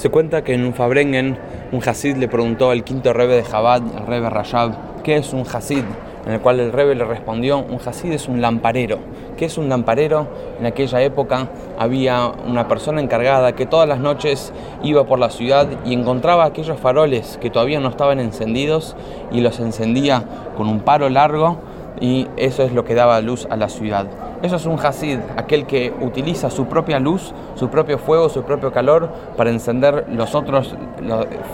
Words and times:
Se 0.00 0.08
cuenta 0.08 0.42
que 0.42 0.54
en 0.54 0.64
un 0.64 0.72
Fabrengen, 0.72 1.36
un 1.72 1.86
Hasid 1.86 2.16
le 2.16 2.26
preguntó 2.26 2.70
al 2.70 2.84
quinto 2.84 3.12
rebe 3.12 3.36
de 3.36 3.44
Jabad, 3.44 3.82
el 3.98 4.06
rebe 4.06 4.30
Rashab, 4.30 5.02
¿qué 5.02 5.16
es 5.16 5.34
un 5.34 5.44
Hasid? 5.46 5.84
En 6.24 6.32
el 6.32 6.40
cual 6.40 6.58
el 6.58 6.72
rebe 6.72 6.94
le 6.94 7.04
respondió, 7.04 7.58
un 7.58 7.78
Hasid 7.84 8.10
es 8.10 8.26
un 8.26 8.40
lamparero. 8.40 8.98
¿Qué 9.36 9.44
es 9.44 9.58
un 9.58 9.68
lamparero? 9.68 10.26
En 10.58 10.64
aquella 10.64 11.02
época 11.02 11.48
había 11.78 12.32
una 12.46 12.66
persona 12.66 13.02
encargada 13.02 13.54
que 13.54 13.66
todas 13.66 13.86
las 13.86 13.98
noches 13.98 14.54
iba 14.82 15.04
por 15.04 15.18
la 15.18 15.28
ciudad 15.28 15.68
y 15.84 15.92
encontraba 15.92 16.46
aquellos 16.46 16.80
faroles 16.80 17.36
que 17.38 17.50
todavía 17.50 17.78
no 17.78 17.90
estaban 17.90 18.20
encendidos 18.20 18.96
y 19.30 19.42
los 19.42 19.60
encendía 19.60 20.24
con 20.56 20.66
un 20.66 20.80
paro 20.80 21.10
largo 21.10 21.58
y 22.00 22.26
eso 22.38 22.62
es 22.62 22.72
lo 22.72 22.86
que 22.86 22.94
daba 22.94 23.20
luz 23.20 23.46
a 23.50 23.56
la 23.56 23.68
ciudad. 23.68 24.06
Eso 24.42 24.56
es 24.56 24.64
un 24.64 24.78
Hasid, 24.78 25.18
aquel 25.36 25.66
que 25.66 25.92
utiliza 26.00 26.48
su 26.48 26.64
propia 26.64 26.98
luz, 26.98 27.34
su 27.56 27.68
propio 27.68 27.98
fuego, 27.98 28.30
su 28.30 28.42
propio 28.42 28.72
calor 28.72 29.10
para 29.36 29.50
encender 29.50 30.06
los 30.08 30.34
otros 30.34 30.74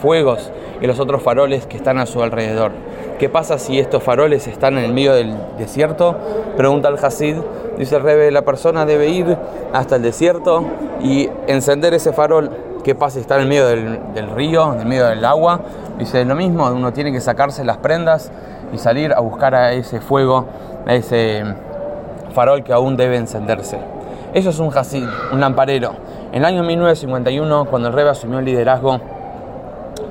fuegos 0.00 0.52
y 0.80 0.86
los 0.86 1.00
otros 1.00 1.20
faroles 1.20 1.66
que 1.66 1.76
están 1.76 1.98
a 1.98 2.06
su 2.06 2.22
alrededor. 2.22 2.70
¿Qué 3.18 3.28
pasa 3.28 3.58
si 3.58 3.80
estos 3.80 4.04
faroles 4.04 4.46
están 4.46 4.78
en 4.78 4.84
el 4.84 4.92
medio 4.92 5.14
del 5.14 5.34
desierto? 5.58 6.16
Pregunta 6.56 6.88
el 6.88 7.04
Hasid. 7.04 7.36
Dice 7.76 7.96
el 7.96 8.02
Rebe, 8.02 8.30
la 8.30 8.42
persona 8.42 8.86
debe 8.86 9.08
ir 9.08 9.36
hasta 9.72 9.96
el 9.96 10.02
desierto 10.02 10.64
y 11.02 11.28
encender 11.48 11.92
ese 11.92 12.12
farol. 12.12 12.50
¿Qué 12.84 12.94
pasa 12.94 13.14
si 13.14 13.20
está 13.22 13.34
en 13.34 13.42
el 13.42 13.48
medio 13.48 13.66
del, 13.66 14.14
del 14.14 14.30
río, 14.30 14.72
en 14.72 14.80
el 14.80 14.86
medio 14.86 15.06
del 15.06 15.24
agua? 15.24 15.60
Dice 15.98 16.24
lo 16.24 16.36
mismo, 16.36 16.70
uno 16.70 16.92
tiene 16.92 17.10
que 17.10 17.20
sacarse 17.20 17.64
las 17.64 17.78
prendas 17.78 18.30
y 18.72 18.78
salir 18.78 19.12
a 19.12 19.18
buscar 19.18 19.56
a 19.56 19.72
ese 19.72 20.00
fuego, 20.00 20.46
a 20.86 20.94
ese 20.94 21.42
farol 22.36 22.62
que 22.62 22.74
aún 22.74 22.98
debe 22.98 23.16
encenderse. 23.16 23.78
Eso 24.34 24.50
es 24.50 24.58
un 24.58 24.68
Hasid, 24.76 25.08
un 25.32 25.40
lamparero. 25.40 25.92
En 26.32 26.40
el 26.40 26.44
año 26.44 26.62
1951, 26.62 27.64
cuando 27.64 27.88
el 27.88 27.94
Rebbe 27.94 28.10
asumió 28.10 28.40
el 28.40 28.44
liderazgo, 28.44 29.00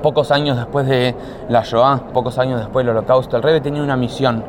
pocos 0.02 0.32
años 0.32 0.56
después 0.56 0.88
de 0.88 1.14
la 1.48 1.62
Shoah, 1.62 2.08
pocos 2.12 2.36
años 2.40 2.58
después 2.58 2.84
del 2.84 2.96
Holocausto, 2.96 3.36
el 3.36 3.44
Rebbe 3.44 3.60
tenía 3.60 3.80
una 3.80 3.96
misión, 3.96 4.42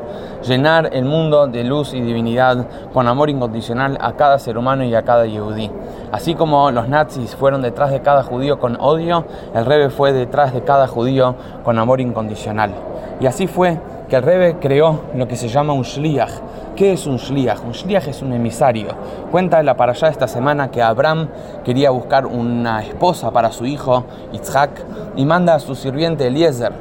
llenar 0.44 0.90
el 0.92 1.04
mundo 1.04 1.46
de 1.46 1.62
luz 1.62 1.94
y 1.94 2.00
divinidad 2.00 2.66
con 2.92 3.06
amor 3.06 3.30
incondicional 3.30 3.96
a 4.00 4.14
cada 4.14 4.40
ser 4.40 4.58
humano 4.58 4.82
y 4.82 4.92
a 4.96 5.02
cada 5.02 5.26
yehudí. 5.26 5.70
Así 6.10 6.34
como 6.34 6.72
los 6.72 6.88
nazis 6.88 7.36
fueron 7.36 7.62
detrás 7.62 7.92
de 7.92 8.02
cada 8.02 8.24
judío 8.24 8.58
con 8.58 8.76
odio, 8.80 9.24
el 9.54 9.64
Rebbe 9.64 9.90
fue 9.90 10.12
detrás 10.12 10.52
de 10.52 10.64
cada 10.64 10.88
judío 10.88 11.36
con 11.62 11.78
amor 11.78 12.00
incondicional. 12.00 12.72
Y 13.20 13.26
así 13.26 13.46
fue 13.46 13.78
que 14.08 14.16
el 14.16 14.22
Rebbe 14.22 14.56
creó 14.58 15.02
lo 15.14 15.28
que 15.28 15.36
se 15.36 15.48
llama 15.48 15.72
un 15.72 15.82
shliach. 15.82 16.30
¿Qué 16.74 16.92
es 16.92 17.06
un 17.06 17.16
shliach? 17.16 17.62
Un 17.64 17.72
shliach 17.72 18.08
es 18.08 18.22
un 18.22 18.32
emisario. 18.32 18.88
Cuenta 19.30 19.62
la 19.62 19.76
para 19.76 19.92
allá 19.92 20.08
esta 20.08 20.26
semana 20.26 20.70
que 20.70 20.82
Abraham 20.82 21.28
quería 21.64 21.90
buscar 21.90 22.24
una 22.26 22.82
esposa 22.82 23.30
para 23.30 23.52
su 23.52 23.66
hijo 23.66 24.04
Isaac 24.32 24.70
y 25.16 25.24
manda 25.24 25.54
a 25.54 25.58
su 25.58 25.74
sirviente 25.74 26.26
Eliezer 26.26 26.72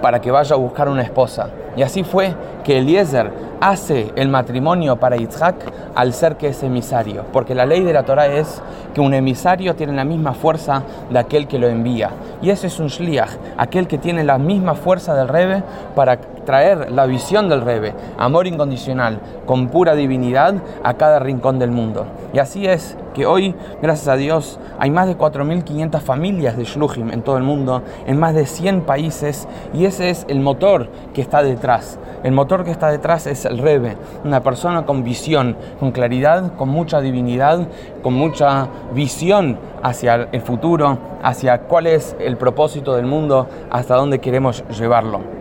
para 0.00 0.20
que 0.20 0.30
vaya 0.30 0.54
a 0.54 0.58
buscar 0.58 0.88
una 0.88 1.02
esposa. 1.02 1.50
Y 1.76 1.82
así 1.82 2.04
fue 2.04 2.34
que 2.62 2.78
Eliezer 2.78 3.32
hace 3.60 4.12
el 4.16 4.28
matrimonio 4.28 4.96
para 4.96 5.16
Isaac 5.16 5.56
al 5.94 6.12
ser 6.12 6.36
que 6.36 6.48
es 6.48 6.62
emisario, 6.62 7.24
porque 7.32 7.54
la 7.54 7.66
ley 7.66 7.82
de 7.82 7.92
la 7.92 8.04
Torah 8.04 8.26
es 8.26 8.62
que 8.94 9.00
un 9.00 9.14
emisario 9.14 9.76
tiene 9.76 9.92
la 9.92 10.04
misma 10.04 10.32
fuerza 10.32 10.82
de 11.10 11.18
aquel 11.18 11.46
que 11.46 11.58
lo 11.58 11.68
envía. 11.68 12.10
Y 12.42 12.50
ese 12.50 12.66
es 12.68 12.80
un 12.80 12.88
shliach, 12.88 13.30
aquel 13.56 13.86
que 13.86 13.98
tiene 13.98 14.24
la 14.24 14.38
misma 14.38 14.74
fuerza 14.74 15.14
del 15.14 15.28
Rebe 15.28 15.62
para 15.94 16.18
traer 16.44 16.90
la 16.90 17.06
visión 17.06 17.48
del 17.48 17.60
Rebe, 17.60 17.94
amor 18.18 18.46
incondicional, 18.46 19.20
con 19.46 19.68
pura 19.68 19.94
divinidad 19.94 20.54
a 20.82 20.94
cada 20.94 21.18
rincón 21.18 21.58
del 21.58 21.70
mundo. 21.70 22.06
Y 22.32 22.38
así 22.38 22.66
es 22.66 22.96
que 23.14 23.26
hoy, 23.26 23.54
gracias 23.82 24.08
a 24.08 24.16
Dios, 24.16 24.58
hay 24.78 24.90
más 24.90 25.06
de 25.06 25.16
4.500 25.16 26.00
familias 26.00 26.56
de 26.56 26.64
Shluchim 26.64 27.10
en 27.10 27.22
todo 27.22 27.36
el 27.36 27.42
mundo, 27.42 27.82
en 28.06 28.18
más 28.18 28.34
de 28.34 28.46
100 28.46 28.82
países, 28.82 29.48
y 29.74 29.84
ese 29.84 30.10
es 30.10 30.26
el 30.28 30.40
motor 30.40 30.88
que 31.14 31.20
está 31.20 31.42
detrás. 31.42 31.98
El 32.22 32.32
motor 32.32 32.64
que 32.64 32.70
está 32.70 32.90
detrás 32.90 33.26
es 33.26 33.44
el 33.44 33.58
Rebe, 33.58 33.96
una 34.24 34.42
persona 34.42 34.84
con 34.84 35.02
visión, 35.04 35.56
con 35.78 35.90
claridad, 35.90 36.54
con 36.56 36.68
mucha 36.68 37.00
divinidad, 37.00 37.66
con 38.02 38.14
mucha 38.14 38.68
visión 38.94 39.58
hacia 39.82 40.28
el 40.30 40.40
futuro, 40.40 40.98
hacia 41.22 41.62
cuál 41.62 41.86
es 41.86 42.16
el 42.20 42.36
propósito 42.36 42.94
del 42.94 43.06
mundo, 43.06 43.48
hasta 43.70 43.96
dónde 43.96 44.18
queremos 44.20 44.64
llevarlo. 44.68 45.40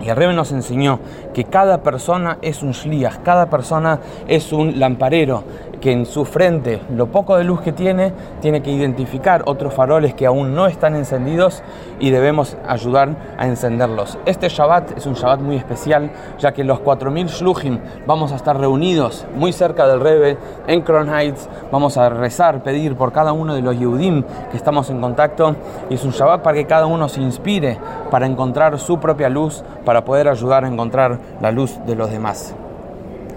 Y 0.00 0.08
el 0.08 0.16
Rebbe 0.16 0.34
nos 0.34 0.52
enseñó 0.52 0.98
que 1.32 1.44
cada 1.44 1.82
persona 1.82 2.38
es 2.42 2.62
un 2.62 2.72
shliach, 2.72 3.22
cada 3.22 3.48
persona 3.48 4.00
es 4.28 4.52
un 4.52 4.78
lamparero, 4.78 5.44
que 5.84 5.92
en 5.92 6.06
su 6.06 6.24
frente, 6.24 6.80
lo 6.96 7.08
poco 7.08 7.36
de 7.36 7.44
luz 7.44 7.60
que 7.60 7.70
tiene, 7.70 8.14
tiene 8.40 8.62
que 8.62 8.70
identificar 8.70 9.42
otros 9.44 9.74
faroles 9.74 10.14
que 10.14 10.24
aún 10.24 10.54
no 10.54 10.64
están 10.64 10.96
encendidos 10.96 11.62
y 12.00 12.08
debemos 12.08 12.56
ayudar 12.66 13.14
a 13.36 13.46
encenderlos. 13.46 14.16
Este 14.24 14.48
Shabbat 14.48 14.96
es 14.96 15.04
un 15.04 15.12
Shabbat 15.12 15.40
muy 15.40 15.56
especial, 15.56 16.10
ya 16.38 16.52
que 16.52 16.64
los 16.64 16.80
4.000 16.80 17.26
shluchim 17.26 17.80
vamos 18.06 18.32
a 18.32 18.36
estar 18.36 18.58
reunidos 18.58 19.26
muy 19.36 19.52
cerca 19.52 19.86
del 19.86 20.00
Rebbe, 20.00 20.38
en 20.68 20.80
Crown 20.80 21.10
Heights, 21.10 21.50
vamos 21.70 21.98
a 21.98 22.08
rezar, 22.08 22.62
pedir 22.62 22.96
por 22.96 23.12
cada 23.12 23.34
uno 23.34 23.54
de 23.54 23.60
los 23.60 23.78
Yehudim 23.78 24.22
que 24.50 24.56
estamos 24.56 24.88
en 24.88 25.02
contacto, 25.02 25.54
y 25.90 25.96
es 25.96 26.04
un 26.06 26.12
Shabbat 26.12 26.40
para 26.40 26.56
que 26.56 26.64
cada 26.64 26.86
uno 26.86 27.10
se 27.10 27.20
inspire 27.20 27.78
para 28.10 28.24
encontrar 28.24 28.78
su 28.78 28.98
propia 28.98 29.28
luz, 29.28 29.62
para 29.84 30.02
poder 30.02 30.28
ayudar 30.28 30.64
a 30.64 30.68
encontrar 30.68 31.18
la 31.42 31.50
luz 31.50 31.78
de 31.84 31.94
los 31.94 32.10
demás. 32.10 32.54